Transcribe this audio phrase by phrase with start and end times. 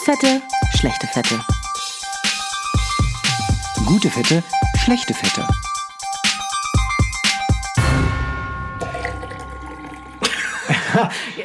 [0.00, 0.42] Gute Fette,
[0.78, 1.44] schlechte Fette.
[3.86, 4.42] Gute Fette,
[4.82, 5.46] schlechte Fette.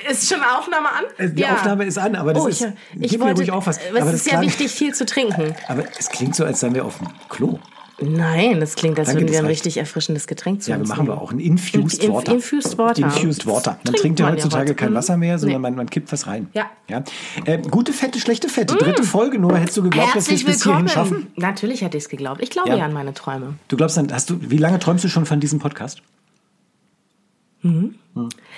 [0.10, 1.04] Ist schon Aufnahme an?
[1.18, 2.62] Äh, Die Aufnahme ist an, aber das oh, ist.
[2.62, 2.68] ich,
[3.02, 3.78] ich gib mir wollte, ruhig auf was.
[3.78, 5.56] Es aber ist das ja klang- wichtig, viel zu trinken.
[5.68, 7.60] Aber es klingt so, als seien wir auf dem Klo.
[8.02, 11.08] Nein, das klingt, als würden wir ein richtig erfrischendes Getränk zu Ja, wir uns machen
[11.08, 12.34] wir auch ein Infused Inf- Water.
[12.34, 13.04] Infused Water.
[13.04, 13.80] Infused Water.
[13.86, 15.68] Man Trinkt ja heutzutage kein Wasser mehr, sondern Nee.
[15.70, 16.50] man, man kippt was rein.
[16.54, 16.70] Ja.
[16.90, 17.04] ja?
[17.46, 18.76] Äh, gute Fette, schlechte Fette.
[18.76, 19.40] Dritte Folge.
[19.40, 21.28] Nora, hättest du geglaubt, dass wir es Herzlich bis hierhin schaffen?
[21.38, 22.42] Natürlich hätte ich es geglaubt.
[22.42, 22.76] Ich glaube Ja.
[22.78, 22.86] ja.
[22.86, 23.54] an meine Träume.
[23.70, 26.02] Du glaubst dann, hast du, wie lange träumst du schon von diesem Podcast?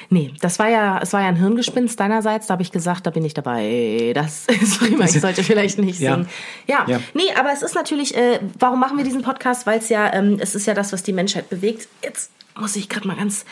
[0.10, 2.48] Nee, das war ja, es war ja ein Hirngespinst deinerseits.
[2.48, 4.12] Da habe ich gesagt, da bin ich dabei.
[4.14, 5.06] Das ist prima.
[5.06, 6.14] Ich sollte vielleicht nicht Ja.
[6.16, 6.30] singen.
[6.68, 6.86] Ja.
[6.88, 7.00] Ja.
[7.14, 9.66] Nee, aber es ist natürlich, äh, warum machen wir diesen Podcast?
[9.66, 11.88] Weil es ja, ähm, es ist ja das, was die Menschheit bewegt.
[12.04, 13.46] Jetzt muss ich gerade mal ganz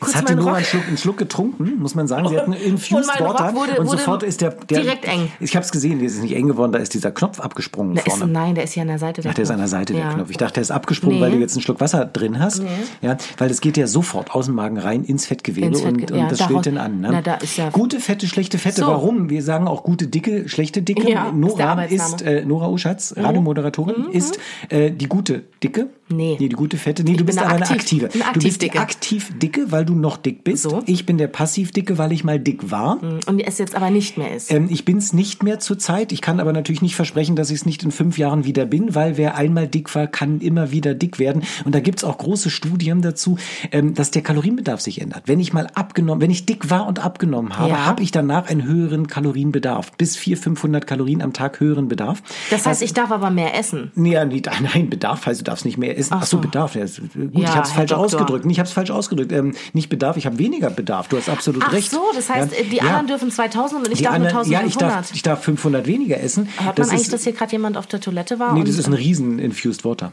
[0.00, 0.56] kurz hat Nora Rock.
[0.56, 2.28] einen Schluck, einen Schluck getrunken, muss man sagen.
[2.28, 5.30] Sie hat einen Und Infused mein Water wurde- und sofort ist der, der direkt eng.
[5.40, 8.06] Ich habe es gesehen, der ist nicht eng geworden, da ist dieser Knopf abgesprungen Der
[8.06, 8.32] ist, vorne.
[8.32, 9.70] nein, der ist ja an der Seite der Ach, der ist an der Knopf.
[9.78, 10.14] Seite der Ja.
[10.14, 10.30] Knopf.
[10.30, 11.22] Ich dachte, der ist abgesprungen, Nee.
[11.22, 12.62] weil du jetzt einen Schluck Wasser drin hast.
[13.02, 16.12] Ja, weil das geht ja sofort aus dem Magen rein ins Fettgewebe Ins und, Fettge-
[16.14, 17.00] und ja, das da schwillt dann an.
[17.00, 17.08] Ne?
[17.12, 18.80] na, da ist ja- gute Fette, schlechte Fette.
[18.82, 18.86] So.
[18.88, 19.30] Warum?
[19.30, 21.02] Wir sagen auch gute Dicke, schlechte Dicke.
[21.02, 21.74] Ist der Nora.
[21.76, 21.82] Mhm.
[21.94, 25.88] ist, äh, Nora Uschatz, Radiomoderatorin, ist äh, die gute Dicke.
[26.08, 26.36] Nee.
[26.38, 27.02] Nee, die gute Fette.
[27.04, 28.04] Nee, du bin bist eine aber eine aktiv- aktive.
[28.06, 28.80] eine du bist Aktivdicke.
[28.80, 30.62] aktiv Dicke, weil du noch dick bist.
[30.62, 30.82] So.
[30.86, 32.98] Ich bin der passiv Dicke, weil ich mal dick war.
[33.26, 34.50] Und es jetzt aber nicht mehr ist.
[34.52, 36.12] Ähm, ich bin's nicht mehr zurzeit.
[36.12, 38.94] Ich kann aber natürlich nicht versprechen, dass ich es nicht in fünf Jahren wieder bin,
[38.94, 41.42] weil wer einmal dick war, kann immer wieder dick werden.
[41.64, 43.38] Und da gibt's auch große Studien dazu,
[43.72, 45.24] ähm, dass der Kalorienbedarf sich ändert.
[45.26, 47.84] Wenn ich mal abgenommen, wenn ich dick war und abgenommen habe, Ja.
[47.86, 49.92] habe ich danach einen höheren Kalorienbedarf.
[49.96, 52.22] Bis 400, 500 Kalorien am Tag höheren Bedarf.
[52.50, 53.90] Das heißt, ich darf aber mehr essen.
[53.94, 56.14] Nee, nein, Bedarf heißt, du darfst nicht mehr essen.
[56.14, 56.40] Ach, so, so.
[56.40, 56.74] Bedarf.
[56.74, 58.04] Ja, ist- gut, Ja, ich habe es falsch Doktor.
[58.04, 58.46] ausgedrückt.
[58.48, 59.32] Ich habe es falsch ausgedrückt.
[59.32, 61.08] Ähm, nicht Bedarf, ich habe weniger Bedarf.
[61.08, 61.90] Du hast absolut Ach recht.
[61.90, 62.82] so, das heißt, Ja, die ja.
[62.84, 65.00] anderen dürfen 2000 und ich Die darf nur anderen, ja, 1500.
[65.00, 66.48] ich darf, ich darf 500 weniger essen.
[66.58, 68.54] Hört das man eigentlich, ist, dass hier gerade jemand auf der Toilette war?
[68.54, 70.12] Nee, das ist ein riesen Infused Water.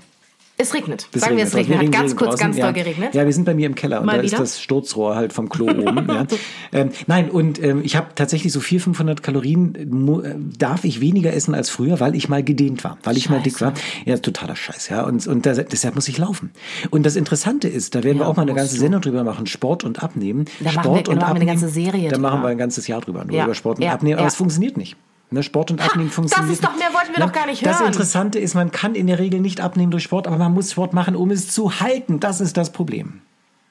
[0.58, 1.08] Es regnet.
[1.12, 1.80] Das Sagen wir, es regnet.
[1.80, 1.80] regnet.
[1.80, 2.46] Hat Wir ganz regnen kurz, draußen.
[2.46, 2.64] ganz ja.
[2.66, 3.14] doll geregnet.
[3.16, 4.34] Ja, wir sind bei mir im Keller und Mal da wieder?
[4.34, 6.08] ist das Sturzrohr halt vom Klo oben.
[6.08, 6.26] Ja.
[6.72, 9.76] Ähm, nein, und ähm, ich habe tatsächlich so 400, 500 Kalorien,
[10.24, 13.40] äh, darf ich weniger essen als früher, weil ich mal gedehnt war, weil ich mal
[13.42, 13.74] dick war.
[14.04, 14.90] Ja, totaler Scheiß.
[14.90, 16.52] Ja, und, und da, deshalb muss ich laufen.
[16.90, 18.80] Und das Interessante ist, da werden wir Ja, auch mal eine ganze du.
[18.82, 20.46] Sendung drüber machen, Sport und Abnehmen.
[20.60, 21.60] Da Sport wir- und da machen wir eine Abnehmen.
[21.62, 24.18] ganze Serie Da machen wir ein ganzes Jahr drüber, nur über Sport und Abnehmen.
[24.20, 24.98] Aber es funktioniert nicht.
[25.36, 27.26] Ne, Sport und Abnehmen funktioniert ist doch- mehr wollten wir Ne?
[27.26, 27.88] doch gar nicht Das hören.
[27.88, 30.94] Interessante ist, man kann in der Regel nicht abnehmen durch Sport, aber man muss Sport
[30.94, 32.20] machen, um es zu halten.
[32.22, 33.22] Das ist das Problem.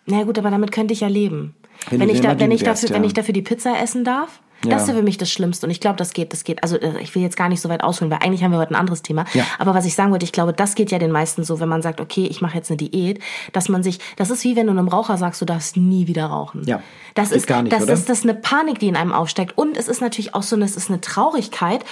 [0.07, 1.55] Na gut, aber damit könnte ich ja leben.
[1.89, 3.07] Wenn Wenn, ich, da, wenn, ich dafür, wärst, wenn ja.
[3.07, 4.71] ich dafür die Pizza essen darf, Ja.
[4.71, 5.67] das ist für mich das Schlimmste.
[5.67, 6.63] Und ich glaube, das geht, das geht.
[6.63, 8.73] Also äh, ich will jetzt gar nicht so weit ausholen, weil eigentlich haben wir heute
[8.73, 9.25] ein anderes Thema.
[9.35, 9.45] Ja.
[9.59, 11.83] Aber was ich sagen wollte, ich glaube, das geht ja den meisten so, wenn man
[11.83, 13.21] sagt, okay, ich mache jetzt eine Diät,
[13.53, 16.27] dass man sich, das ist wie wenn du einem Raucher sagst, du darfst nie wieder
[16.27, 16.63] rauchen.
[16.67, 16.83] Ja.
[17.15, 17.93] Das Geht ist, gar nicht, das oder?
[17.93, 19.57] ist das ist eine Panik, die in einem aufsteigt.
[19.57, 21.85] Und es ist natürlich auch so, eine, es ist eine Traurigkeit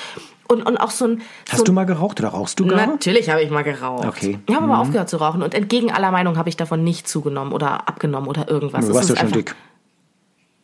[0.48, 1.22] und, und auch so ein.
[1.48, 2.86] Hast so du mal geraucht oder rauchst du gar?
[2.86, 4.06] Natürlich habe ich mal geraucht.
[4.06, 4.34] Okay.
[4.34, 4.42] Mhm.
[4.46, 7.52] Ich habe aber aufgehört zu rauchen und entgegen aller Meinung habe ich davon nicht zugenommen
[7.52, 8.86] oder abgenommen oder irgendwas.
[8.86, 9.54] Du warst ja schon dick.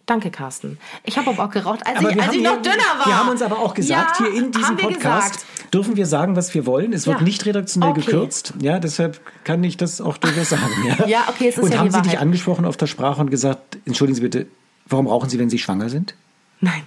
[0.09, 0.79] Danke, Carsten.
[1.05, 3.07] Ich habe aber auch geraucht, als Aber ich, als ich noch hier- dünner war.
[3.07, 5.75] Wir haben uns aber auch gesagt, ja, hier in diesem Podcast gesagt.
[5.75, 6.95] dürfen wir sagen, was wir wollen.
[6.95, 7.25] Es wird Ja.
[7.25, 8.01] nicht redaktionell Okay.
[8.01, 8.55] gekürzt.
[8.61, 10.63] Ja, deshalb kann ich das auch durchaus sagen.
[10.87, 13.31] Ja, Ja, okay, es ist Und ja haben Sie dich angesprochen auf der Sprache und
[13.31, 14.47] gesagt, entschuldigen Sie bitte,
[14.87, 16.15] warum rauchen Sie, wenn Sie schwanger sind?
[16.61, 16.83] Nein.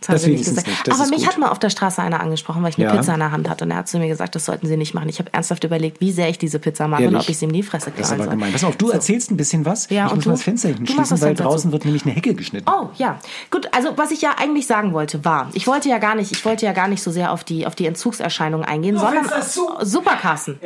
[0.00, 0.66] Das haben Das sie nicht gesagt.
[0.66, 1.28] nicht, das aber mich gut.
[1.28, 2.96] hat mal auf der Straße einer angesprochen, weil ich eine Ja.
[2.96, 3.64] Pizza in der Hand hatte.
[3.64, 5.08] Und er hat zu mir gesagt, das sollten Sie nicht machen.
[5.08, 7.20] Ich habe ernsthaft überlegt, wie sehr ich diese Pizza mag und Ehrlich?
[7.22, 8.32] ob ich sie ihm in die Fresse Das ist aber soll.
[8.32, 8.52] gemein.
[8.52, 9.88] Pass auf, du erzählst ein bisschen was.
[9.90, 10.28] Ja, ich und muss du?
[10.30, 11.72] mal das Fenster hinten schließen, weil draußen zu.
[11.72, 12.66] wird nämlich eine Hecke geschnitten.
[12.70, 13.18] Oh ja,
[13.50, 13.68] gut.
[13.72, 16.66] Also was ich ja eigentlich sagen wollte war, ich wollte ja gar nicht, ich wollte
[16.66, 19.68] ja gar nicht so sehr auf die auf die Entzugserscheinungen eingehen, sondern Fenster zu.
[19.82, 20.58] super Carsten.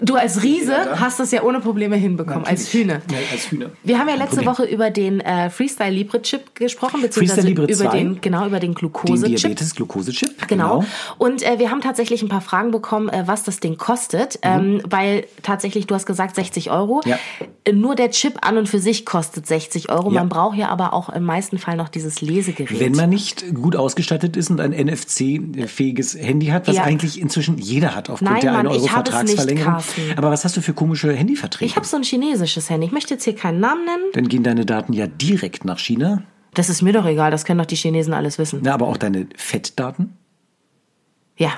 [0.00, 1.00] Du als Riese da.
[1.00, 3.02] hast das ja ohne Probleme hinbekommen, als Hühne.
[3.10, 3.70] Ja, als Hühner.
[3.82, 4.38] Wir haben ja letzte.
[4.46, 7.98] Woche über den äh, Freestyle Libre Chip gesprochen, beziehungsweise Freestyle Libre über 2.
[7.98, 9.36] den genau über den Den Glukose Chip.
[9.38, 10.46] Diabetes-Glukose-Chip.
[10.46, 10.84] Genau.
[11.18, 14.80] Und äh, wir haben tatsächlich ein paar Fragen bekommen, äh, was das Ding kostet, ähm,
[14.88, 17.02] weil tatsächlich, du hast gesagt 60 Euro.
[17.04, 17.10] Mhm.
[17.10, 17.18] Ja.
[17.64, 20.08] Äh, Nur der Chip an und für sich kostet 60 Euro.
[20.12, 20.20] Ja.
[20.20, 22.78] Man braucht ja aber auch im meisten Fall noch dieses Lesegerät.
[22.78, 26.84] Wenn man nicht gut ausgestattet ist und ein NFC-fähiges Handy hat, was Ja.
[26.84, 29.82] eigentlich inzwischen jeder hat aufgrund Nein, der Mann, 1 Euro Vertragsverlängerung.
[29.96, 30.18] Carsten.
[30.18, 31.68] Aber was hast du für komische Handyverträge?
[31.70, 32.86] ich habe so ein chinesisches Handy.
[32.86, 34.02] Ich möchte jetzt hier keinen Namen nennen.
[34.12, 36.22] Dann gehen deine Daten ja direkt nach China.
[36.54, 38.60] Das ist mir doch egal, das können doch die Chinesen alles wissen.
[38.62, 40.16] Na, aber auch deine Fettdaten.
[41.36, 41.52] Ja.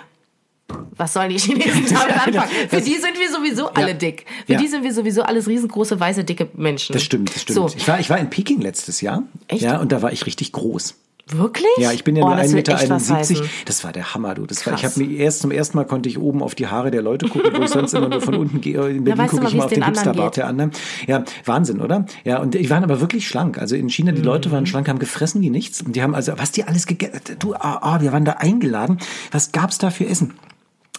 [0.96, 2.50] Was sollen die Chinesen damit anfangen?
[2.68, 4.26] Für die sind wir sowieso alle dick.
[4.46, 4.58] Für Ja.
[4.60, 6.92] die sind wir sowieso alles riesengroße, weiße, dicke Menschen.
[6.92, 7.54] Das stimmt, das stimmt.
[7.56, 7.66] So.
[7.76, 9.22] Ich, war, ich war in Peking letztes Jahr.
[9.48, 9.62] Echt?
[9.62, 10.94] Ja, und da war ich richtig groß.
[11.32, 11.66] Wirklich?
[11.78, 12.94] Ja, ich bin ja oh, nur das 1,71 wird echt Meter.
[12.94, 13.36] was heißen.
[13.66, 14.46] Das war der Hammer, du.
[14.46, 16.90] Das war, ich habe mir erst zum ersten Mal konnte ich oben auf die Haare
[16.90, 18.88] der Leute gucken, wo ich sonst immer nur von unten gehe.
[18.88, 20.70] In Berlin gucke ich mal auf den den Hipsterbart der anderen.
[21.06, 22.06] Ja, Wahnsinn, oder?
[22.24, 23.58] Ja, und die waren aber wirklich schlank.
[23.58, 24.52] Also in China, die Leute Mhm.
[24.52, 25.82] waren schlank, haben gefressen wie nichts.
[25.82, 28.98] Und die haben also, was die alles gegessen, du, ah, ah, wir waren da eingeladen.
[29.30, 30.34] Was gab's da für Essen?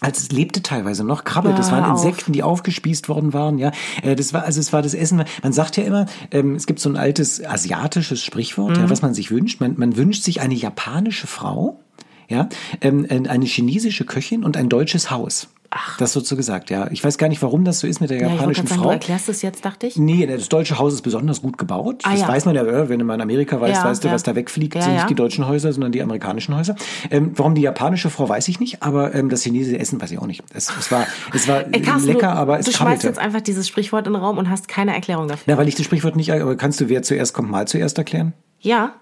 [0.01, 2.03] Als es lebte teilweise noch Krabbe, das waren auf.
[2.03, 3.71] Insekten, die aufgespießt worden waren, ja.
[4.01, 5.23] Äh, Das war also es war das Essen.
[5.43, 8.83] Man sagt ja immer, ähm, es gibt so ein altes asiatisches Sprichwort, Mhm.
[8.83, 9.61] ja, was man sich wünscht.
[9.61, 11.79] Man, man wünscht sich eine japanische Frau,
[12.27, 12.49] ja,
[12.81, 15.47] ähm, eine chinesische Köchin und ein deutsches Haus.
[15.73, 15.97] Ach.
[15.97, 16.91] Das wird so gesagt, ja.
[16.91, 18.81] Ich weiß gar nicht, warum das so ist mit der Ja, ich japanischen gerade sagen,
[18.81, 18.91] du Frau.
[18.91, 19.95] erklärst es jetzt, dachte ich.
[19.95, 22.01] Nee, das deutsche Haus ist besonders gut gebaut.
[22.03, 22.27] Ah, das ja.
[22.27, 24.35] weiß man ja, äh, wenn du mal in Amerika weißt, Ja, weißt du, was da
[24.35, 26.75] wegfliegt, sind nicht die deutschen Häuser, sondern die amerikanischen Häuser.
[27.09, 30.19] Ähm, warum die japanische Frau, weiß ich nicht, aber ähm, das chinesische Essen weiß ich
[30.19, 30.43] auch nicht.
[30.53, 33.07] Es, es war, es war Ey, Carsten, lecker, aber es du schmeißt krabbelte.
[33.07, 35.53] jetzt einfach dieses Sprichwort in den Raum und hast keine Erklärung dafür.
[35.53, 38.33] Ja, weil ich das Sprichwort nicht, aber kannst du, wer zuerst kommt, mal zuerst erklären?
[38.59, 38.93] Ja,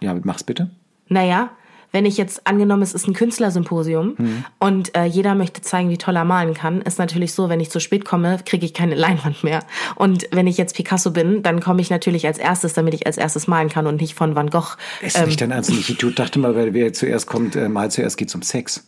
[0.00, 0.70] Ja, mach's bitte.
[1.08, 1.50] naja,
[1.92, 4.44] wenn ich jetzt angenommen, es ist ein Künstlersymposium Mhm.
[4.58, 7.70] und äh, jeder möchte zeigen, wie toll er malen kann, ist natürlich so, wenn ich
[7.70, 9.60] zu spät komme, kriege ich keine Leinwand mehr.
[9.94, 13.16] Und wenn ich jetzt Picasso bin, dann komme ich natürlich als erstes, damit ich als
[13.18, 14.76] erstes malen kann und nicht von Van Gogh.
[15.02, 15.70] Ist nicht dein Ernst.
[15.70, 18.86] Ich dachte mal, weil wer zuerst kommt, äh, mal zuerst geht's um Sex.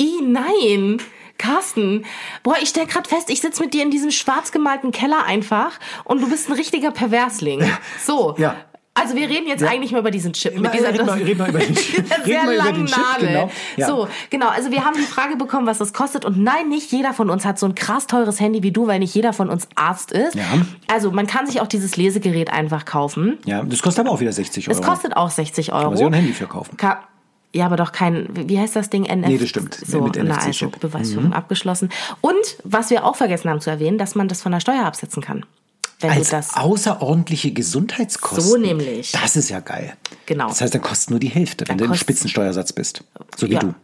[0.00, 0.98] I, nein.
[1.36, 2.04] Carsten,
[2.44, 5.72] boah, ich stell grad fest, ich sitz mit dir in diesem schwarz gemalten Keller einfach
[6.04, 7.60] und du bist ein richtiger Perversling.
[8.06, 8.34] So.
[8.38, 8.56] Ja.
[8.96, 11.48] Also wir reden jetzt eigentlich mal über diesen Chip mit dieser, red mal- red mal
[11.50, 12.06] über den Chip.
[12.24, 13.26] sehr über langen den Chip, Nadel.
[13.28, 13.50] genau.
[13.76, 13.86] Ja.
[13.88, 14.48] So, genau.
[14.48, 17.44] Also wir haben die Frage bekommen, was das kostet und nein, nicht jeder von uns
[17.44, 20.36] hat so ein krass teures Handy wie du, weil nicht jeder von uns Arzt ist.
[20.36, 20.44] Ja.
[20.86, 23.38] Also man kann sich auch dieses Lesegerät einfach kaufen.
[23.46, 24.78] Ja, das kostet aber auch wieder 60 Euro.
[24.78, 25.80] Es kostet auch 60 Euro.
[25.82, 26.76] Kann man sich auch ein Handy für kaufen.
[26.76, 27.02] Ka
[27.52, 29.04] ja, aber doch kein, wie heißt das Ding?
[29.04, 29.74] NF Nee, das stimmt.
[29.74, 30.72] So, Mit NFC-Chip.
[30.74, 31.88] also Beweisführung abgeschlossen.
[32.20, 35.22] Und was wir auch vergessen haben zu erwähnen, dass man das von der Steuer absetzen
[35.22, 35.44] kann.
[36.00, 36.54] Wenn Als du das.
[36.54, 38.42] außerordentliche Gesundheitskosten.
[38.42, 39.12] So nämlich.
[39.12, 39.94] Das ist ja geil.
[40.26, 40.48] Genau.
[40.48, 43.04] Das heißt, dann kostet nur die Hälfte, wenn Dann du im Spitzensteuersatz bist.
[43.36, 43.60] So wie ja.
[43.60, 43.74] du.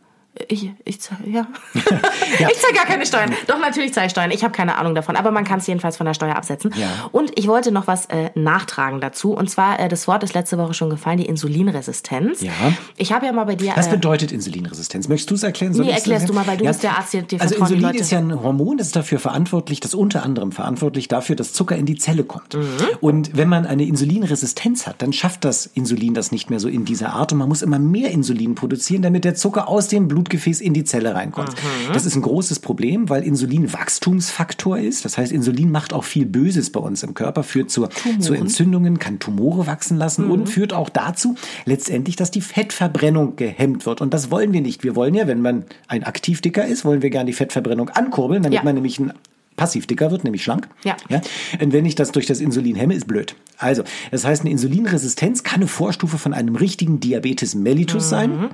[0.49, 1.47] Ich, ich zahle, ja.
[1.75, 3.33] Ich zahle gar keine Steuern.
[3.47, 4.31] Doch, natürlich zahle ich Steuern.
[4.31, 6.73] Ich habe keine Ahnung davon, aber man kann es jedenfalls von der Steuer absetzen.
[6.77, 6.87] Ja.
[7.13, 9.33] Und ich wollte noch was äh, nachtragen dazu.
[9.33, 12.41] Und zwar, äh, das Wort ist letzte Woche schon gefallen, die Insulinresistenz.
[12.43, 12.53] Ja.
[12.97, 13.73] Ich habe ja mal bei dir.
[13.77, 15.09] Was äh, bedeutet Insulinresistenz?
[15.09, 15.75] Möchtest du es erklären?
[15.75, 18.11] Soll Nee, erklärst du mal, weil du bist der Arzt, dir- dir Also Insulin ist
[18.11, 21.87] ja ein Hormon, das ist dafür verantwortlich, das unter anderem verantwortlich dafür, dass Zucker in
[21.87, 22.55] die Zelle kommt.
[22.55, 22.67] Mhm.
[23.01, 26.85] Und wenn man eine Insulinresistenz hat, dann schafft das Insulin das nicht mehr so in
[26.85, 30.61] dieser Art und man muss immer mehr Insulin produzieren, damit der Zucker aus dem Blutgefäß
[30.61, 31.51] in die Zelle reinkommt.
[31.51, 31.93] Mhm.
[31.93, 35.05] Das ist ein großes Problem, weil Insulin Wachstumsfaktor ist.
[35.05, 37.89] Das heißt, Insulin macht auch viel Böses bei uns im Körper, führt zur,
[38.19, 40.31] zu Entzündungen, kann Tumore wachsen lassen Mhm.
[40.31, 41.35] und führt auch dazu
[41.65, 44.01] letztendlich, dass die Fettverbrennung gehemmt wird.
[44.01, 44.85] Und das wollen wir nicht.
[44.85, 48.57] Wir wollen ja, wenn man ein Aktivdicker ist, wollen wir gerne die Fettverbrennung ankurbeln, damit
[48.59, 48.63] Ja.
[48.65, 49.13] man nämlich ein
[49.57, 50.69] Passivdicker wird, nämlich schlank.
[50.85, 50.97] Ja.
[51.09, 51.21] ja.
[51.61, 53.35] Und wenn ich das durch das Insulin hemme, ist blöd.
[53.59, 58.49] Also, das heißt, eine Insulinresistenz kann eine Vorstufe von einem richtigen Diabetes mellitus sein.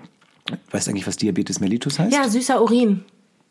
[0.70, 2.12] Weißt du eigentlich, was Diabetes mellitus heißt?
[2.12, 3.04] Ja, süßer Urin.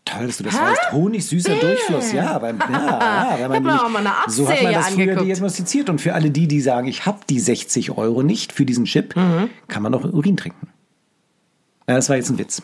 [0.06, 0.92] Toll, dass du das weißt.
[0.92, 2.12] Honig, süßer Durchfluss.
[2.12, 5.90] Ja, beim, ja, ja, wenn man auch mal eine so hat man das früher diagnostiziert.
[5.90, 9.16] Und für alle die, die sagen, ich habe die 60 Euro nicht für diesen Chip,
[9.16, 9.50] Mhm.
[9.68, 10.68] kann man auch Urin trinken.
[11.88, 12.62] Ja, das war jetzt ein Witz.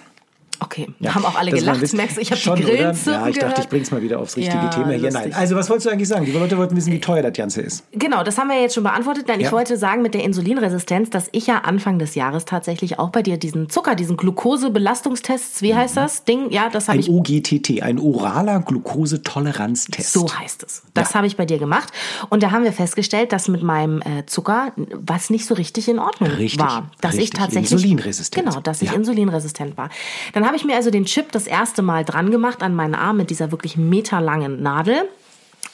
[0.63, 1.94] Okay, Ja, haben auch alle das ein gelacht.
[1.94, 4.58] Merkst du, ich habe Schon, die Ja, ich dachte, ich bring's mal wieder aufs richtige
[4.58, 5.12] Ja, Thema hier.
[5.12, 5.34] Nein.
[5.34, 6.24] Also, was wolltest du eigentlich sagen?
[6.25, 7.84] Die Leute wollten wissen, wie teuer das Ganze ist.
[7.94, 9.25] Genau, das haben wir jetzt schon beantwortet.
[9.28, 9.48] Nein, Ja.
[9.48, 13.24] ich wollte sagen mit der Insulinresistenz, dass ich ja Anfang des Jahres tatsächlich auch bei
[13.24, 16.52] dir diesen Zucker, diesen Glukosebelastungstests, wie heißt das Ding?
[16.52, 20.13] Ja, das habe Ein ich OGTT, ein oraler Glukosetoleranztest.
[20.13, 20.84] So heißt es.
[20.94, 21.92] Das habe ich bei dir gemacht.
[22.30, 26.00] Und da haben wir festgestellt, dass mit meinem äh, Zucker was nicht so richtig in
[26.00, 26.91] Ordnung Richtig, war.
[27.01, 27.39] Dass ich richtig.
[27.39, 27.72] tatsächlich.
[27.72, 28.46] Insulinresistent.
[28.46, 29.89] Genau, dass ich insulinresistent war.
[30.34, 33.15] Dann habe ich mir also den Chip das erste Mal dran gemacht an meinen Arm
[33.15, 35.08] mit dieser wirklich meterlangen Nadel.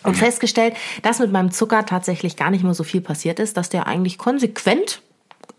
[0.04, 3.70] Und festgestellt, dass mit meinem Zucker tatsächlich gar nicht mehr so viel passiert ist, dass
[3.70, 5.02] der eigentlich konsequent,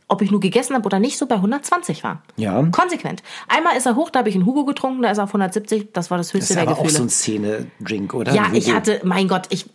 [0.07, 2.23] ob ich nur gegessen habe oder nicht, so bei 120 war.
[2.37, 2.63] Ja.
[2.71, 3.25] Konsequent.
[3.49, 5.93] Einmal ist er hoch, da habe ich einen Hugo getrunken, da ist er auf 170,
[5.93, 6.97] das war das Das höchste ist der aber auch Gefühle.
[6.97, 8.33] so ein Szene-Drink, oder?
[8.33, 9.67] Ja, ich hatte, mein Gott, ich,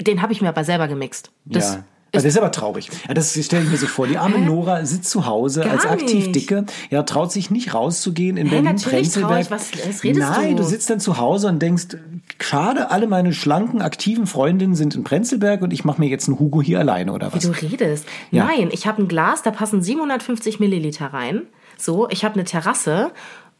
[0.00, 1.30] den habe ich mir aber selber gemixt.
[1.46, 1.84] Das ja.
[2.12, 2.90] Also das ist aber traurig.
[3.06, 4.06] Ja, das stelle ich mir so vor.
[4.08, 6.32] Die arme Nora sitzt zu Hause Gar als aktiv.
[6.32, 9.40] Dicke, ja, traut sich nicht rauszugehen in Hä, Berlin natürlich trau Prenzlberg.
[9.42, 9.50] ich.
[9.50, 10.62] Was- was redest Nein, du?
[10.62, 11.96] du sitzt dann zu Hause und denkst,
[12.40, 16.38] schade, alle meine schlanken, aktiven Freundinnen sind in Prenzlberg und ich mache mir jetzt einen
[16.40, 17.42] Hugo hier alleine oder was?
[17.44, 18.06] Du redest.
[18.32, 18.44] Ja.
[18.44, 21.42] Nein, ich habe ein Glas, da passen 750 Milliliter rein.
[21.78, 23.12] So, ich habe eine Terrasse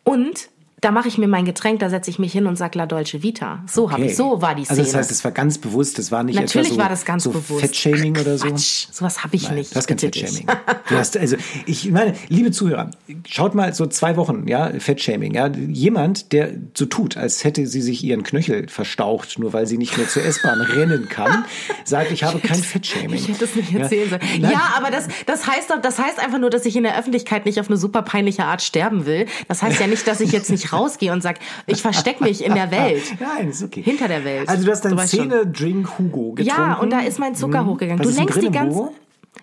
[0.04, 0.48] und
[0.80, 3.22] da mache ich mir mein Getränk, da setze ich mich hin und sag La Dolce
[3.22, 3.62] Vita.
[3.66, 4.10] So habe Okay.
[4.12, 4.80] ich, so war die Szene.
[4.80, 7.04] Also das heißt, es war ganz bewusst, das war nicht Natürlich etwa so, war das
[7.04, 7.60] ganz so bewusst.
[7.60, 8.46] Fettshaming oder so.
[8.48, 9.72] Quatsch, sowas habe ich Nein, nicht.
[9.72, 9.98] Du hast kein.
[9.98, 10.46] Fettshaming.
[10.88, 12.90] Du hast, also, ich meine, liebe Zuhörer,
[13.28, 15.48] schaut mal so zwei Wochen, ja, Fettshaming, ja.
[15.48, 19.96] Jemand, der so tut, als hätte sie sich ihren Knöchel verstaucht, nur weil sie nicht
[19.98, 21.44] mehr zur S-Bahn rennen kann,
[21.84, 23.12] sagt, ich habe kein Fettshaming.
[23.14, 24.22] Ich hätte es nicht Ja, erzählen sollen.
[24.40, 24.52] nein.
[24.52, 27.44] Ja, aber das, das heißt doch, das heißt einfach nur, dass ich in der Öffentlichkeit
[27.44, 29.26] nicht auf eine super peinliche Art sterben will.
[29.48, 32.54] Das heißt ja nicht, dass ich jetzt nicht rausgehe und sage, ich verstecke mich in
[32.54, 33.02] der Welt.
[33.20, 33.82] Nein, ist okay.
[33.82, 34.48] Hinter der Welt.
[34.48, 34.98] Also du hast deinen.
[34.98, 36.42] Szene-Drink Hugo getrunken.
[36.60, 38.04] Ja, und da ist mein Zucker hochgegangen.
[38.04, 38.90] Was du lenkst die ganze.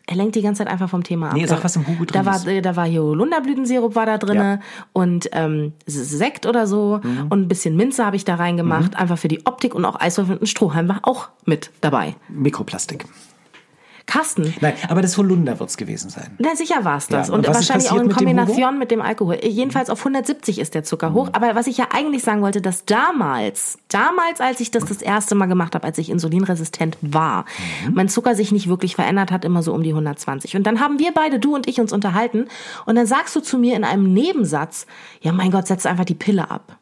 [0.10, 1.34] Er lenkt die ganze Zeit einfach vom Thema ab.
[1.34, 2.48] Nee, sag, Da- was im Hugo drin da war, ist.
[2.48, 4.60] äh, Da war hier Holunderblütensirup war da drin Ja.
[4.94, 7.28] und ähm, Sekt oder so Mhm.
[7.30, 10.36] und ein bisschen Minze habe ich da reingemacht, einfach für die Optik und auch Eiswürfel
[10.36, 12.16] und ein Strohhalm war auch mit dabei.
[12.30, 13.06] Mikroplastik.
[14.08, 16.32] Carsten, Nein, aber das Holunder wird's gewesen sein.
[16.40, 17.28] Na, sicher war es das.
[17.28, 18.16] Ja, und wahrscheinlich auch in mit dem?
[18.18, 19.38] Kombination mit dem Alkohol.
[19.44, 21.14] Jedenfalls auf 170 ist der Zucker Mhm.
[21.14, 21.30] hoch.
[21.34, 25.36] Aber was ich ja eigentlich sagen wollte, dass damals, damals, als ich das das erste
[25.36, 27.44] Mal gemacht habe, als ich insulinresistent war,
[27.86, 27.94] Mhm.
[27.96, 30.56] mein Zucker sich nicht wirklich verändert hat, immer so um die 120.
[30.56, 32.48] Und dann haben wir beide, du und ich, uns unterhalten.
[32.86, 34.88] Und dann sagst du zu mir in einem Nebensatz,
[35.22, 36.78] ja mein Gott, setz einfach die Pille ab.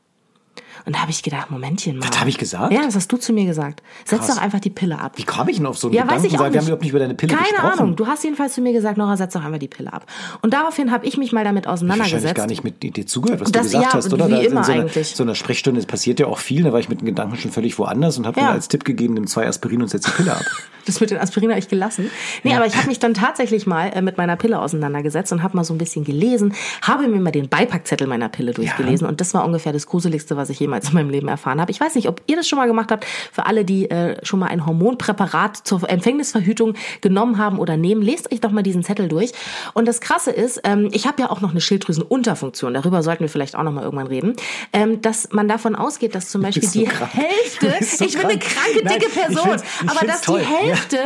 [0.85, 2.07] Und da habe ich gedacht, Momentchen mal.
[2.07, 2.71] Das habe ich gesagt?
[2.73, 3.81] Ja, das hast du zu mir gesagt.
[4.05, 4.35] Setz Krass.
[4.35, 5.13] doch einfach die Pille ab.
[5.15, 6.23] Wie kam ich denn auf so einen Ja, Gedanken?
[6.23, 6.53] weiß ich auch Weil nicht.
[6.53, 7.79] Wir haben überhaupt nicht über deine Pille Keine gesprochen.
[7.79, 7.95] Ahnung.
[7.95, 10.05] Du hast jedenfalls zu mir gesagt, Nora, setz doch einmal die Pille ab.
[10.41, 12.35] Und daraufhin habe ich mich mal damit auseinandergesetzt.
[12.35, 14.27] gar nicht mit dir zugehört, was Das- du gesagt ja, hast, oder?
[14.27, 15.15] wie Da in immer so einer, eigentlich.
[15.15, 17.51] so einer Sprechstunde, es passiert ja auch viel, da war ich mit den Gedanken schon
[17.51, 18.47] völlig woanders und habe Ja.
[18.47, 20.43] mir als Tipp gegeben, nimm zwei Aspirin und setz die Pille ab.
[20.85, 22.11] Das mit den Aspirin habe ich gelassen.
[22.43, 25.55] Nee, aber ich habe mich dann tatsächlich mal äh, mit meiner Pille auseinandergesetzt und habe
[25.57, 29.33] mal so ein bisschen gelesen, habe mir mal den Beipackzettel meiner Pille durchgelesen und das
[29.33, 31.71] war ungefähr das gruseligste, was ich jemals in meinem Leben erfahren habe.
[31.71, 33.05] Ich weiß nicht, ob ihr das schon mal gemacht habt.
[33.31, 38.31] Für alle, die äh, schon mal ein Hormonpräparat zur Empfängnisverhütung genommen haben oder nehmen, lest
[38.31, 39.31] euch doch mal diesen Zettel durch.
[39.73, 42.73] Und das Krasse ist, ähm, ich habe ja auch noch eine Schilddrüsenunterfunktion.
[42.73, 44.35] Darüber sollten wir vielleicht auch noch mal irgendwann reden,
[44.73, 47.11] ähm, dass man davon ausgeht, dass zum Beispiel so die krank.
[47.13, 48.55] Hälfte, so ich bin eine krank.
[48.55, 50.41] kranke Nein, dicke ich Person, find's- ich aber dass toll.
[50.63, 50.74] die Ja.
[50.75, 50.97] Hälfte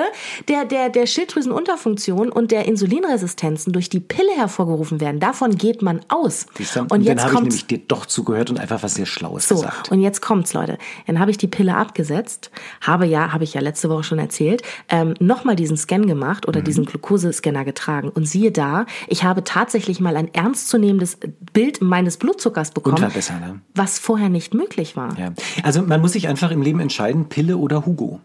[0.48, 5.20] der, der, der Schilddrüsenunterfunktion und der Insulinresistenzen durch die Pille hervorgerufen werden.
[5.20, 6.46] Davon geht man aus.
[6.58, 6.80] Du?
[6.82, 9.56] Und, dann jetzt habe ich nämlich dir doch zugehört und einfach was sehr Schlaues so,
[9.56, 9.92] gesagt.
[9.92, 10.78] und jetzt kommt's, Leute.
[11.08, 14.62] Dann habe ich die Pille abgesetzt, habe ja, habe ich ja letzte Woche schon erzählt,
[14.90, 16.50] ähm, nochmal diesen Scan gemacht Mhm.
[16.50, 18.10] oder diesen Glukosescanner getragen.
[18.10, 21.18] Und siehe da, ich habe tatsächlich mal ein ernstzunehmendes
[21.54, 23.62] Bild meines Blutzuckers bekommen, Und besser, ne?
[23.76, 25.18] was vorher nicht möglich war.
[25.18, 25.34] Ja.
[25.64, 28.20] Also man muss sich einfach im Leben entscheiden, Pille oder Hugo.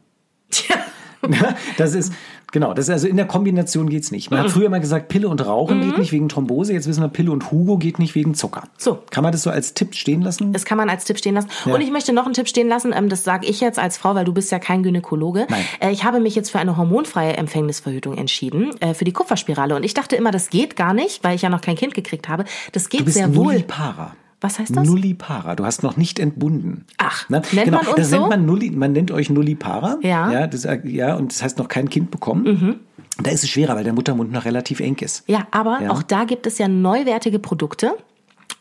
[1.77, 2.13] Das ist,
[2.53, 4.31] genau, das ist also in der Kombination geht's nicht.
[4.31, 7.09] Man hat früher mal gesagt, Pille und Rauchen geht nicht wegen Thrombose, jetzt wissen wir,
[7.09, 8.65] Pille und Hugo geht nicht wegen Zucker.
[8.79, 8.99] So.
[9.11, 10.53] Kann man das so als Tipp stehen lassen?
[10.53, 11.49] Das kann man als Tipp stehen lassen.
[11.65, 11.75] Ja.
[11.75, 12.93] Und ich möchte noch einen Tipp stehen lassen.
[12.95, 15.47] Ähm, das sage ich jetzt als Frau, weil du bist ja kein Gynäkologe.
[15.49, 15.65] Nein.
[15.81, 19.75] Äh, ich habe mich jetzt für eine hormonfreie Empfängnisverhütung entschieden, äh, für die Kupferspirale.
[19.77, 22.29] Und ich dachte immer, das geht gar nicht, weil ich ja noch kein Kind gekriegt
[22.29, 22.45] habe.
[22.73, 23.55] Das geht Du bist sehr wohl.
[23.55, 24.15] Nullipara.
[24.45, 24.87] Was heißt das?
[24.87, 25.55] Nullipara.
[25.57, 26.85] Du hast noch nicht entbunden.
[26.99, 28.17] Ach, Na, nennt genau, man uns das so?
[28.19, 29.97] nennt man Nulli, man nennt euch Nullipara.
[30.03, 30.27] Ja.
[30.27, 30.33] Mhm.
[30.33, 32.81] Ja, das, ja, und das heißt noch kein Kind bekommen.
[33.23, 35.25] Da ist es schwerer, weil der Muttermund noch relativ eng ist.
[35.29, 35.91] Ja, aber Ja.
[35.93, 37.95] auch da gibt es ja neuwertige Produkte.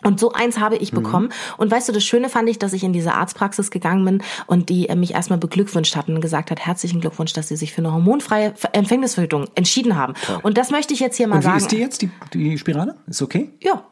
[0.05, 0.97] Und so eins habe ich Mhm.
[0.97, 1.29] bekommen.
[1.57, 4.67] Und weißt du, das Schöne fand ich, dass ich in diese Arztpraxis gegangen bin und
[4.69, 7.79] die äh, mich erstmal beglückwünscht hatten und gesagt hat, herzlichen Glückwunsch, dass sie sich für
[7.79, 10.13] eine hormonfreie Ver- Empfängnisverhütung entschieden haben.
[10.43, 11.57] Und das möchte ich jetzt hier mal Und wie sagen.
[11.57, 12.95] ist die jetzt, die, die Spirale?
[13.07, 13.51] Ist okay?
[13.61, 13.83] Ja.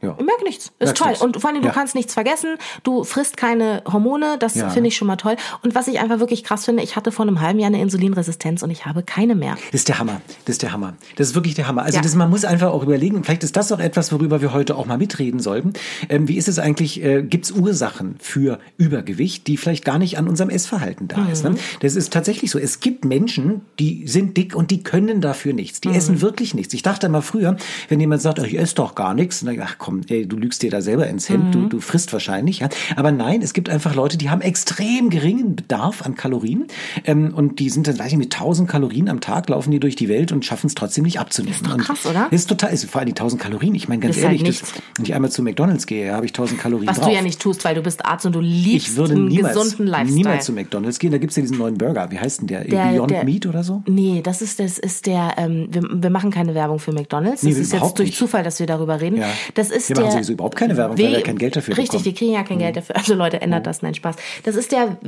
[0.00, 0.14] Ja.
[0.18, 0.66] Ich merke nichts.
[0.66, 1.08] Ist Merkst toll.
[1.08, 1.24] nichts.
[1.24, 1.74] Und vor allem, du Ja.
[1.74, 2.56] kannst nichts vergessen.
[2.84, 4.36] Du frisst keine Hormone.
[4.38, 4.70] Das Ja.
[4.70, 5.34] finde ich schon mal toll.
[5.64, 8.62] Und was ich einfach wirklich krass finde, ich hatte vor einem halben Jahr eine Insulinresistenz
[8.62, 9.56] und ich habe keine mehr.
[9.72, 10.20] Das ist der Hammer.
[10.44, 10.94] Das ist der Hammer.
[11.16, 11.82] Das ist wirklich der Hammer.
[11.82, 14.76] Also das, man muss einfach auch überlegen, vielleicht ist das auch etwas, worüber wir heute
[14.76, 15.72] auch mal mitreden sollten.
[16.08, 20.16] Ähm, wie ist es eigentlich, äh, gibt es Ursachen für Übergewicht, die vielleicht gar nicht
[20.16, 21.42] an unserem Essverhalten da ist?
[21.42, 21.56] Ne?
[21.80, 22.58] Das ist tatsächlich so.
[22.60, 25.80] Es gibt Menschen, die sind dick und die können dafür nichts.
[25.80, 26.72] Die essen wirklich nichts.
[26.74, 27.56] Ich dachte mal früher,
[27.88, 30.70] wenn jemand sagt, ich esse doch gar nichts, dann, ach komm, ey, du lügst dir
[30.70, 32.60] da selber ins Hemd, du, du frisst wahrscheinlich.
[32.60, 32.68] Ja?
[32.96, 36.66] Aber nein, es gibt einfach Leute, die haben extrem geringen Bedarf an Kalorien
[37.04, 39.96] ähm, und die sind dann, weiß ich, mit 1000 Kalorien am Tag laufen die durch
[39.96, 41.54] die Welt und schaffen es trotzdem nicht abzunehmen.
[41.54, 42.28] ist doch krass, oder?
[42.30, 43.74] Das ist total, ist vor allem die 1000 Kalorien.
[43.74, 44.82] Ich meine, ganz Ist halt ehrlich, das, nichts.
[44.96, 47.08] wenn ich einmal zu McDonalds gehe, habe ich 1000 Kalorien Was drauf.
[47.08, 49.54] du ja nicht tust, weil du bist Arzt und du liebst ich würde einen niemals,
[49.54, 50.14] gesunden Lifestyle.
[50.16, 51.12] niemals zu McDonalds gehen.
[51.12, 52.10] Da gibt's ja diesen neuen Burger.
[52.10, 52.64] Wie heißt denn der?
[52.64, 53.82] Der- Beyond der- Meat oder so?
[53.86, 57.42] Nee, das ist, das ist der, ähm, wir, wir machen keine Werbung für McDonalds.
[57.42, 58.18] Nee, Das ist jetzt durch nicht.
[58.18, 59.16] Zufall, dass wir darüber reden.
[59.18, 59.28] Ja.
[59.54, 60.04] Das ist Wir der.
[60.04, 62.04] machen sowieso überhaupt keine Werbung, weil wir kein Geld dafür Richtig, bekommen.
[62.06, 62.96] wir kriegen ja kein Geld dafür.
[62.96, 64.16] Also Leute, ändert das, nein, Spaß.
[64.44, 64.98] Das ist der V-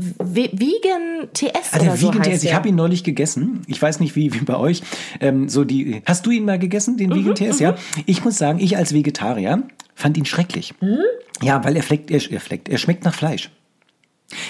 [0.53, 3.63] Vegan TS Ah, oder der so Vegan TS, ich habe ihn neulich gegessen.
[3.67, 4.83] Ich weiß nicht, wie, wie bei euch.
[5.21, 7.59] Ähm, so die, hast du ihn mal gegessen, den Vegan TS?
[7.59, 7.75] Ja.
[8.07, 9.63] Ich muss sagen, ich als Vegetarier
[9.95, 10.75] fand ihn schrecklich.
[11.43, 13.51] Ja, weil er fleckt, er, er fleckt, er schmeckt nach Fleisch.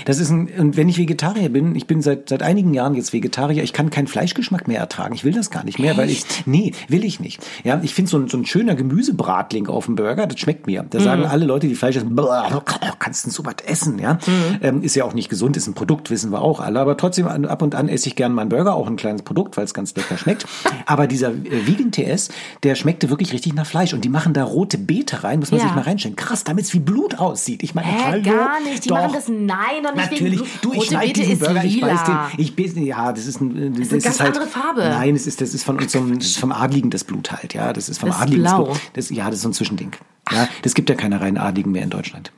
[0.05, 3.13] Das ist ein, und wenn ich Vegetarier bin, ich bin seit, seit einigen Jahren jetzt
[3.13, 5.15] Vegetarier, ich kann keinen Fleischgeschmack mehr ertragen.
[5.15, 7.41] Ich will das gar nicht mehr, weil ich, nee, will ich nicht.
[7.65, 10.85] Ja, ich finde so ein, so ein schöner Gemüsebratling auf dem Burger, das schmeckt mir.
[10.89, 12.63] Da sagen alle Leute, die Fleisch essen, "Boah,
[12.99, 14.19] kannst du so was essen, ja.
[14.63, 16.81] Ähm, ist ja auch nicht gesund, ist ein Produkt, wissen wir auch alle.
[16.81, 19.65] Aber trotzdem, ab und an esse ich gern meinen Burger, auch ein kleines Produkt, weil
[19.65, 20.47] es ganz lecker schmeckt.
[20.87, 22.29] Aber dieser äh, Vegan TS,
[22.63, 23.95] der schmeckte wirklich richtig nach Fleisch.
[23.95, 25.67] Und die machen da rote Beete rein, muss man Ja.
[25.67, 26.17] sich mal reinstellen.
[26.17, 27.63] Krass, damit es wie Blut aussieht.
[27.63, 28.85] Ich meine, Hä, hallo, gar nicht.
[28.85, 28.97] Die doch.
[28.97, 30.41] machen das, nein, und nicht Natürlich.
[30.41, 33.75] wegen Du, ich schneide diesen Burger, ich weiß den, ich bin, ja, das ist ein,
[33.75, 34.81] das, eine ist ganz halt, andere Farbe.
[34.81, 37.73] Nein, das ist, das ist von unserem, das ist vom Adligen das Blut halt, ja,
[37.73, 38.77] das ist vom Das ist Adligen blau.
[38.95, 39.93] Das, ja, das ist so ein Zwischending.
[40.31, 42.33] Ja, das gibt ja keine reinen Adligen mehr in Deutschland.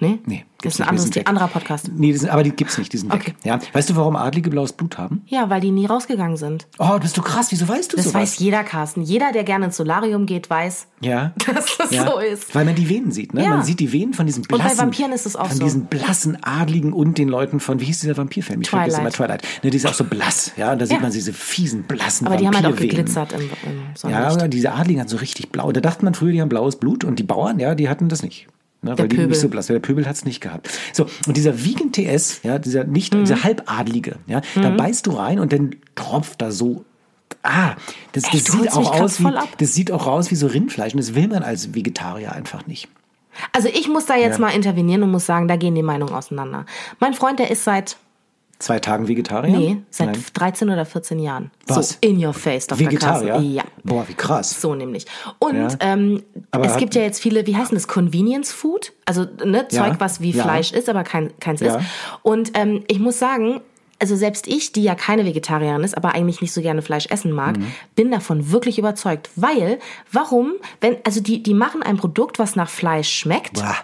[0.00, 0.18] Nee?
[0.26, 1.90] Nee, Das ist ein anderes, anderer Podcast.
[1.94, 3.28] Nee, das, sind- aber die gibt's nicht, die sind Okay.
[3.28, 3.36] weg.
[3.44, 5.22] Ja, weißt du, warum Adlige blaues Blut haben?
[5.26, 6.68] Ja, weil die nie rausgegangen sind.
[6.78, 8.22] Oh, bist du krass, wieso weißt du Das sowas?
[8.22, 9.02] weiß jeder, Carsten.
[9.02, 11.32] Jeder, der gerne ins Solarium geht, weiß, Ja.
[11.52, 12.54] dass das Ja, so ist.
[12.54, 13.42] Weil man die Venen sieht, ne?
[13.42, 13.50] Ja.
[13.50, 14.78] Man sieht die Venen von diesen bei blassen.
[14.78, 15.64] Vampiren ist es auch Von so.
[15.64, 18.60] diesen blassen Adligen und den Leuten von, wie hieß dieser Vampirfilm?
[18.62, 19.42] Ich vergesse immer Twilight.
[19.42, 19.64] Twilight.
[19.64, 20.72] Ne, die ist auch so blass, ja?
[20.72, 21.02] Und da sieht Ja.
[21.02, 24.36] man diese fiesen, blassen Aber die haben halt auch geglitzert im, im Ja, Sonnenlicht.
[24.38, 25.72] aber diese Adligen hatten so richtig blau.
[25.72, 28.22] Da dachte man früher, die haben blaues Blut und die Bauern, ja, die hatten das
[28.22, 28.46] nicht.
[28.80, 29.28] Ne, Der weil die Pöbel.
[29.30, 30.70] nicht so blass, der Pöbel hat's nicht gehabt.
[30.92, 33.24] So, und dieser Vegan TS, ja, dieser nicht, Mhm.
[33.24, 36.84] dieser Halbadlige, ja, da beißt du rein und dann tropft da so.
[37.42, 37.74] Ah,
[38.12, 41.14] das, das sieht auch aus wie, das sieht auch aus wie so Rindfleisch und das
[41.14, 42.88] will man als Vegetarier einfach nicht.
[43.52, 44.46] Also ich muss da jetzt Ja.
[44.46, 46.64] mal intervenieren und muss sagen, da gehen die Meinungen auseinander.
[47.00, 47.96] Mein Freund, der ist seit,
[48.60, 49.56] Zwei Tagen Vegetarier?
[49.56, 50.24] nee, seit Nein.
[50.34, 51.52] 13 oder 14 Jahren.
[51.68, 51.90] Was?
[51.90, 52.80] So in your face, Dr.
[52.86, 53.32] Vegetarier?
[53.34, 53.52] Carsten.
[53.54, 53.62] Ja.
[53.84, 54.60] Boah, wie krass.
[54.60, 55.06] So nämlich.
[55.38, 55.68] Und Ja.
[55.80, 58.92] ähm, Aber es gibt ja jetzt viele, wie heißen das, Convenience Food?
[59.04, 59.84] Also ne, Ja.
[59.84, 60.42] Zeug, was wie Ja.
[60.44, 61.76] Fleisch ist, aber kein, keins Ja.
[61.76, 61.84] ist.
[62.22, 63.60] Und ähm, ich muss sagen,
[64.00, 67.32] also selbst ich, die ja keine Vegetarierin ist, aber eigentlich nicht so gerne Fleisch essen
[67.32, 67.66] mag, Mhm.
[67.96, 69.28] bin davon wirklich überzeugt.
[69.36, 69.78] Weil,
[70.12, 73.76] warum, wenn, also die, die machen ein Produkt, was nach Fleisch schmeckt, Boah.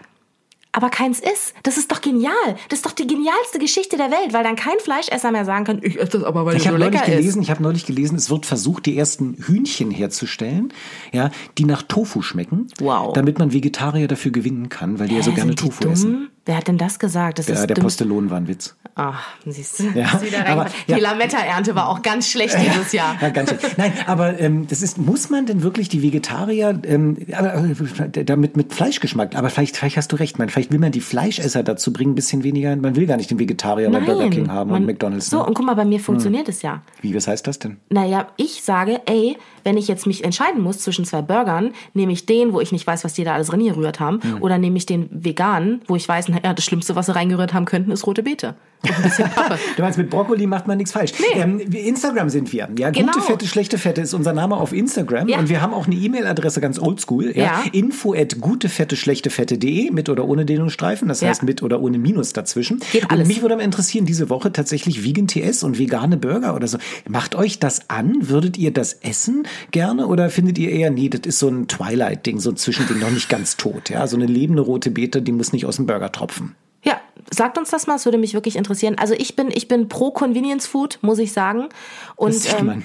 [0.74, 1.54] Aber keins ist.
[1.62, 2.32] Das ist doch genial.
[2.68, 5.78] Das ist doch die genialste Geschichte der Welt, weil dann kein Fleischesser mehr sagen kann,
[5.82, 7.16] ich esse das aber, weil es Ich so habe neulich lecker ist.
[7.18, 10.72] gelesen, ich habe neulich gelesen, es wird versucht, die ersten Hühnchen herzustellen,
[11.12, 13.12] ja, die nach Tofu schmecken, Wow.
[13.14, 15.92] damit man Vegetarier dafür gewinnen kann, weil die ja so gerne Tofu dumm?
[15.92, 16.30] essen.
[16.46, 17.38] Wer hat denn das gesagt?
[17.38, 17.74] Das Ja, ist der.
[17.74, 18.76] Postelon war ein Witz.
[18.96, 19.84] Ach, siehst du.
[19.94, 20.06] Ja,
[20.46, 20.96] aber- ja.
[20.96, 23.16] Die Lametta-Ernte war auch ganz schlecht dieses Jahr.
[23.20, 23.58] Ja, ganz schön.
[23.78, 28.72] Nein, aber ähm, das ist, muss man denn wirklich die Vegetarier ähm, äh, damit mit
[28.74, 29.34] Fleischgeschmack?
[29.36, 32.14] Aber vielleicht, vielleicht hast du recht, man, vielleicht will man die Fleischesser dazu bringen, ein
[32.14, 32.76] bisschen weniger.
[32.76, 35.30] Man will gar nicht den Vegetarier bei Burger King haben und man- McDonalds.
[35.30, 35.46] So, Ne?
[35.46, 36.82] und guck mal, bei mir funktioniert es ja.
[37.00, 37.78] Wie, was heißt das denn?
[37.88, 42.26] Naja, ich sage, ey, wenn ich jetzt mich entscheiden muss zwischen zwei Burgern, nehme ich
[42.26, 44.42] den, wo ich nicht weiß, was die da alles reingerührt haben, Hm.
[44.42, 47.64] oder nehme ich den veganen, wo ich weiß, naja, das Schlimmste, was sie reingerührt haben
[47.64, 48.54] könnten, ist rote Beete.
[48.82, 49.58] Und ein bisschen Pappe.
[49.76, 51.12] Du meinst, mit Brokkoli macht man nichts falsch.
[51.34, 52.68] Ähm, wir- Instagram sind wir.
[52.78, 53.12] Ja, Genau.
[53.12, 55.26] gute Fette, schlechte Fette ist unser Name auf Instagram.
[55.28, 55.38] Ja.
[55.38, 57.32] Und wir haben auch eine E-Mail-Adresse, ganz oldschool.
[57.34, 57.44] Ja.
[57.44, 57.62] Ja.
[57.72, 61.08] Info at gutefette-schlechtefette.de mit oder ohne Dehnungsstreifen.
[61.08, 61.28] Das Ja.
[61.28, 62.80] heißt mit oder ohne Minus dazwischen.
[62.92, 63.28] Geht Und alles.
[63.28, 66.78] mich würde mal interessieren, diese Woche tatsächlich Vegan TS und vegane Burger oder so.
[67.08, 68.28] Macht euch das an?
[68.28, 70.06] Würdet ihr das essen gerne?
[70.06, 73.28] Oder findet ihr eher, nee, das ist so ein Twilight-Ding, so ein Zwischending, noch nicht
[73.28, 73.90] ganz tot.
[73.90, 76.54] Ja, so eine lebende rote Beete, die muss nicht aus dem Burger tropfen.
[76.84, 78.96] Ja, sagt uns das mal, es würde mich wirklich interessieren.
[78.98, 81.68] Also ich bin, ich bin pro Convenience Food, muss ich sagen.
[82.16, 82.84] Und, Das sieht ähm, man.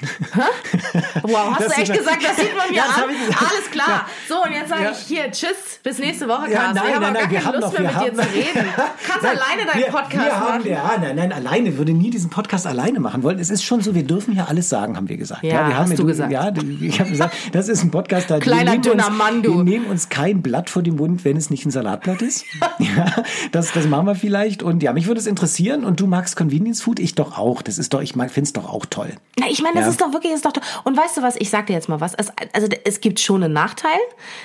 [1.23, 3.03] Wow, hast Das du echt gesagt, das sieht man mir Ja, an?
[3.03, 4.07] Alles klar.
[4.27, 4.91] So, und jetzt sage Ja.
[4.91, 6.75] ich hier, tschüss, bis nächste Woche, Ja, Carsten.
[6.75, 8.69] nein, ich habe nein, nein, gar keine Lust noch, mehr mit dir haben- zu reden.
[9.07, 10.69] Kannst Nein, alleine deinen wir, Podcast wir haben, machen.
[10.71, 13.39] Ja, nein, nein, alleine würde nie diesen Podcast alleine machen wollen.
[13.39, 15.43] Es ist schon so, wir dürfen hier alles sagen, haben wir gesagt.
[15.43, 16.31] Ja, wir hast haben du gesagt.
[16.31, 19.43] Ja, ich habe gesagt, das ist ein Podcast, da Kleiner, wir nehmen dünner uns, Mann,
[19.43, 19.57] du.
[19.57, 22.45] Wir nehmen uns kein Blatt vor den Mund, wenn es nicht ein Salatblatt ist.
[22.79, 23.05] ja,
[23.51, 24.63] das, das machen wir vielleicht.
[24.63, 25.83] Und ja, mich würde es interessieren.
[25.83, 27.61] Und du magst Convenience Food, ich doch auch.
[27.61, 29.13] Das ist doch, ich finde es doch auch toll.
[29.39, 29.91] Na, ich meine, das Ja.
[29.91, 30.53] ist doch wirklich, ist doch.
[30.83, 31.35] Und weißt du was?
[31.37, 32.13] Ich sag dir jetzt mal was.
[32.13, 33.99] Es, also es gibt schon einen Nachteil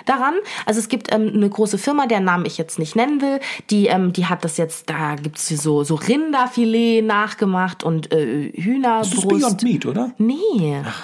[0.07, 0.35] daran.
[0.67, 3.41] Also es gibt ähm, eine große Firma, deren Namen ich jetzt nicht nennen will.
[3.71, 4.89] Die, ähm, die hat das jetzt.
[4.91, 9.29] Da gibt's hier so so Rinderfilet nachgemacht und äh, Das ist Hühnerbrust.
[9.29, 10.11] Beyond Meat, oder?
[10.19, 10.81] Nee.
[10.83, 10.95] Das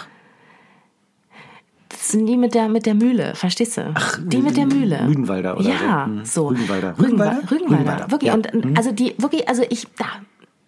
[2.12, 3.94] sind die mit der, mit der Mühle, verstehst du?
[4.24, 5.06] die mit der Mühle.
[5.06, 6.12] Rügenwalder oder ja, so.
[6.12, 6.24] Hm.
[6.24, 6.48] so.
[6.48, 6.98] Rügenwalder.
[6.98, 7.50] Rügenwalder.
[7.50, 7.50] Rügenwalder?
[7.50, 7.84] Rügenwalder.
[7.84, 8.28] Rügenwalder, Wirklich.
[8.28, 8.34] ja.
[8.34, 10.06] Und, also die, wirklich, also ich, da,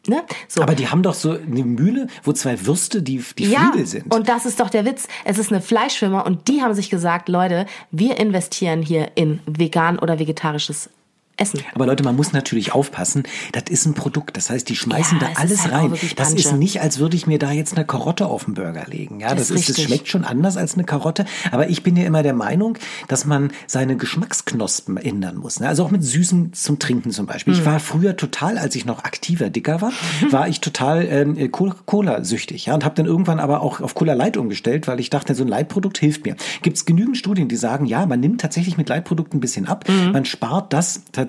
[0.09, 0.22] ne?
[0.48, 0.62] So.
[0.62, 4.14] Aber die haben doch so eine Mühle, wo zwei Würste die, die ja, Flügel sind.
[4.14, 5.09] und das ist doch der Witz.
[5.24, 9.98] Es ist eine Fleischfirma und die haben sich gesagt, Leute, wir investieren hier in vegan
[9.98, 10.90] oder vegetarisches
[11.37, 11.61] Essen.
[11.75, 13.23] Aber Leute, man muss natürlich aufpassen.
[13.53, 14.37] Das ist ein Produkt.
[14.37, 15.95] Das heißt, die schmeißen Ja, da es alles halt rein.
[16.16, 19.21] Das ist nicht, als würde ich mir da jetzt eine Karotte auf den Burger legen.
[19.21, 21.25] Ja, Das das, ist das schmeckt schon anders als eine Karotte.
[21.51, 22.77] Aber ich bin ja immer der Meinung,
[23.09, 25.59] dass man seine Geschmacksknospen ändern muss.
[25.59, 25.68] ne?
[25.68, 27.55] Also auch mit Süßen zum Trinken zum Beispiel.
[27.55, 27.61] Hm.
[27.61, 29.92] Ich war früher total, als ich noch aktiver dicker war,
[30.31, 32.66] war ich total ähm, Cola-süchtig.
[32.66, 35.45] Ja, und habe dann irgendwann aber auch auf Cola Light umgestellt, weil ich dachte, so
[35.45, 36.37] ein Leitprodukt hilft mir.
[36.61, 39.88] Gibt es genügend Studien, die sagen, ja, man nimmt tatsächlich mit Leitprodukten ein bisschen ab.
[39.88, 40.12] Mhm.
[40.12, 41.21] Man spart das tatsächlich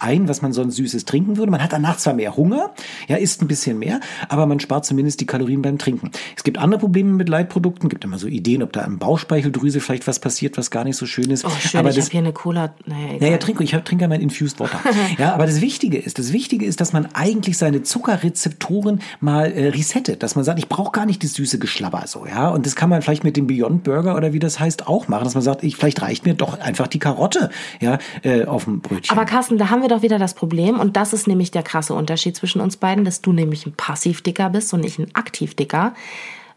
[0.00, 1.50] ein, was man sonst Süßes trinken würde.
[1.50, 2.70] Man hat danach zwar mehr Hunger,
[3.08, 6.10] ja, isst ein bisschen mehr, aber man spart zumindest die Kalorien beim Trinken.
[6.36, 10.06] Es gibt andere Probleme mit Leitprodukten, gibt immer so Ideen, ob da im Bauchspeicheldrüse vielleicht
[10.06, 11.44] was passiert, was gar nicht so schön ist.
[11.44, 12.74] Oh, schön, aber ich habe hier eine Cola.
[12.86, 13.18] Naja, egal.
[13.20, 14.80] naja, trink, ich trinke ja mein Infused Water.
[15.18, 19.68] ja, aber das Wichtige ist, das Wichtige ist, dass man eigentlich seine Zuckerrezeptoren mal äh,
[19.68, 22.48] resettet, dass man sagt, ich brauche gar nicht das süße Geschlabber so, ja.
[22.48, 25.24] Und das kann man vielleicht mit dem Beyond Burger oder wie das heißt auch machen,
[25.24, 28.80] dass man sagt, ich vielleicht reicht mir doch einfach die Karotte, ja, äh, auf dem
[28.80, 29.16] Brötchen.
[29.16, 31.94] Aber Carsten, da haben wir doch wieder das Problem und das ist nämlich der krasse
[31.94, 35.94] Unterschied zwischen uns beiden, dass du nämlich ein Passivdicker bist und ich ein Aktivdicker.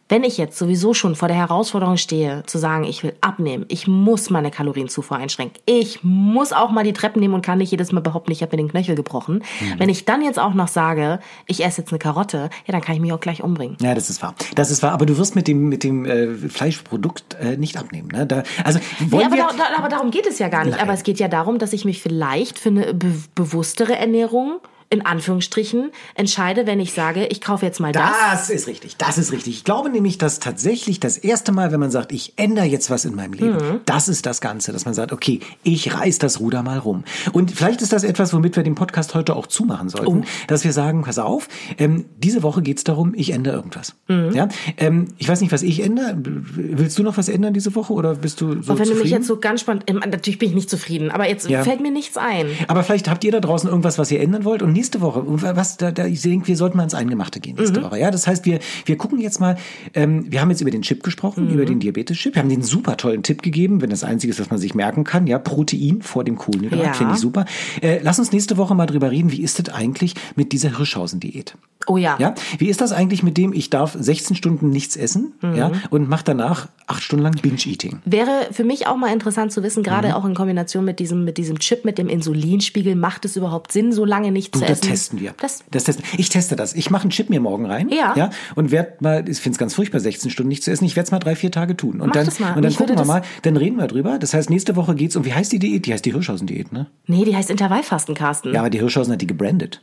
[0.10, 3.88] Wenn ich jetzt sowieso schon vor der Herausforderung stehe, zu sagen, ich will abnehmen, ich
[3.88, 7.92] muss meine Kalorienzufuhr einschränken, ich muss auch mal die Treppen nehmen und kann nicht jedes
[7.92, 9.44] Mal behaupten, ich habe mir den Knöchel gebrochen.
[9.62, 9.80] Mhm.
[9.80, 12.96] Wenn ich dann jetzt auch noch sage, ich esse jetzt eine Karotte, ja, dann kann
[12.96, 13.78] ich mich auch gleich umbringen.
[13.82, 14.36] Ja, das ist wahr.
[14.56, 14.92] Das ist wahr.
[14.92, 18.10] Aber du wirst mit dem mit dem äh, Fleischprodukt äh, nicht abnehmen.
[18.10, 18.28] Ne?
[18.28, 20.76] Da, also Nee, wollen aber, wir, da, da, aber darum geht es ja gar nicht.
[20.76, 20.84] Nein.
[20.84, 24.60] Aber es geht ja darum, dass ich mich vielleicht für eine be bewusstere Ernährung
[24.94, 28.12] in Anführungsstrichen entscheide, wenn ich sage, ich kaufe jetzt mal das.
[28.32, 29.56] Das ist richtig, das ist richtig.
[29.58, 33.06] Ich glaube nämlich, dass tatsächlich das erste Mal, wenn man sagt, ich ändere jetzt was
[33.06, 33.80] in meinem Leben, Mhm.
[33.86, 37.04] das ist das Ganze, dass man sagt, okay, ich reiß das Ruder mal rum.
[37.34, 40.24] Und vielleicht ist das etwas, womit wir den Podcast heute auch zumachen sollten, Oh.
[40.48, 41.48] dass wir sagen, pass auf,
[41.80, 43.96] ähm, diese Woche geht's darum, ich ändere irgendwas.
[44.08, 44.32] Mhm.
[44.34, 44.48] Ja?
[44.78, 46.16] Ähm, ich weiß nicht, was ich ändere.
[46.24, 48.88] Willst du noch was ändern diese Woche oder bist du so Und wenn du mich
[48.90, 49.10] zufrieden?
[49.14, 51.64] jetzt so ganz spannend, ähm, natürlich bin ich nicht zufrieden, aber jetzt Ja.
[51.64, 52.46] fällt mir nichts ein.
[52.68, 54.62] Aber vielleicht habt ihr da draußen irgendwas, was ihr ändern wollt.
[54.62, 57.80] Und nächste Woche, was, da, da, ich denke, wir sollten mal ins Eingemachte gehen nächste
[57.80, 57.86] Mhm.
[57.86, 58.00] Woche.
[58.00, 59.56] Ja, das heißt, wir, wir gucken jetzt mal,
[59.94, 61.54] ähm, wir haben jetzt über den Chip gesprochen, Mhm.
[61.54, 62.36] über den Diabetes-Chip.
[62.36, 65.06] Wir haben den super tollen Tipp gegeben, wenn das Einzige ist, was man sich merken
[65.06, 65.26] kann.
[65.26, 66.94] Ja, Protein vor dem Kohlenhydrat, Ja.
[66.94, 67.46] finde ich super.
[67.82, 71.56] Äh, lass uns nächste Woche mal drüber reden, wie ist das eigentlich mit dieser Hirschhausen-Diät?
[71.88, 72.16] Oh ja.
[72.18, 75.56] Ja, wie ist das eigentlich mit dem, ich darf 16 Stunden nichts essen, Mhm.
[75.56, 78.00] ja, und mache danach acht Stunden lang Binge-Eating?
[78.06, 80.14] Wäre für mich auch mal interessant zu wissen, gerade Mhm.
[80.14, 83.92] auch in Kombination mit diesem, mit diesem Chip, mit dem Insulinspiegel, macht es überhaupt Sinn,
[83.92, 84.90] so lange nicht Du, zu das essen?
[84.90, 85.34] testen wir.
[85.40, 86.04] Das, Das testen.
[86.18, 86.74] Ich teste das.
[86.74, 87.90] Ich mache einen Chip mir morgen rein.
[87.90, 88.14] Ja.
[88.16, 90.86] ja und werde mal, ich finde es ganz furchtbar, 16 Stunden nicht zu essen.
[90.86, 92.02] Ich werde es mal drei, vier Tage tun.
[92.02, 92.54] Und Mach dann, das mal.
[92.56, 94.20] Und dann Ich gucken wir das- mal, dann reden wir drüber.
[94.20, 95.86] Das heißt, nächste Woche geht's um, wie heißt die Diät?
[95.86, 96.88] Die heißt die Hirschhausen-Diät, ne?
[97.08, 98.54] nee, die heißt Intervallfasten, Carsten.
[98.54, 99.82] Ja, aber die Hirschhausen hat die gebrandet.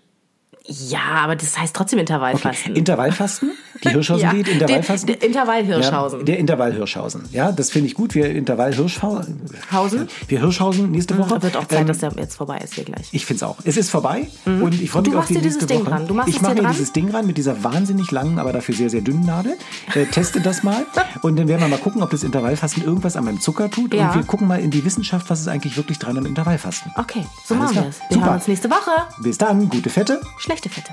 [0.67, 2.77] Ja, aber das heißt trotzdem Intervallfasten.
[2.77, 3.51] Intervallfasten?
[3.85, 5.07] Die Hirschhausen-Diät, Ja, Intervallfasten?
[5.09, 6.19] der- der Intervall-Hirschhausen.
[6.21, 7.23] Ja, der Intervall-Hirschhausen.
[7.33, 8.15] Ja, das finde ich gut.
[8.15, 9.41] Wir Intervall-Hirschhausen.
[9.73, 10.09] Hausen?
[10.29, 11.43] Wir Hirschhausen nächste Woche.
[11.43, 13.09] Wird auch Zeit, Ähm, dass der jetzt vorbei ist hier gleich.
[13.13, 13.57] Ich finde es auch.
[13.65, 16.05] Es ist vorbei und ich freue mich auf die nächste Ding Woche.
[16.07, 16.73] Du machst ich mache mir dran?
[16.73, 19.57] dieses Ding ran mit dieser wahnsinnig langen, aber dafür sehr, sehr dünnen Nadel.
[19.95, 20.87] Äh, teste das mal
[21.23, 23.95] und dann werden wir mal gucken, ob das Intervallfasten irgendwas an meinem Zucker tut.
[23.95, 24.09] Ja.
[24.11, 26.93] Und wir gucken mal in die Wissenschaft, was ist eigentlich wirklich dran am Intervallfasten.
[26.97, 27.99] Okay, so Alles machen wir es.
[28.01, 28.27] Wir Super.
[28.27, 28.91] hören uns nächste Woche.
[29.23, 30.21] Bis dann, gute Fette.
[30.39, 30.91] Schlechte Fette.